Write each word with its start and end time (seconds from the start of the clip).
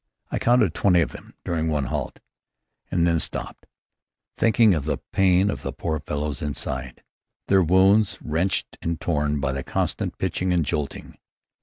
I 0.31 0.39
counted 0.39 0.73
twenty 0.73 1.01
of 1.01 1.11
them 1.11 1.35
during 1.45 1.67
one 1.67 1.83
halt, 1.83 2.17
and 2.89 3.05
then 3.05 3.19
stopped, 3.19 3.67
thinking 4.35 4.73
of 4.73 4.85
the 4.85 4.97
pain 4.97 5.51
of 5.51 5.61
the 5.61 5.71
poor 5.71 5.99
fellows 5.99 6.41
inside, 6.41 7.03
their 7.49 7.61
wounds 7.61 8.17
wrenched 8.19 8.79
and 8.81 8.99
torn 8.99 9.39
by 9.39 9.51
the 9.51 9.61
constant 9.61 10.17
pitching 10.17 10.51
and 10.53 10.65
jolting. 10.65 11.19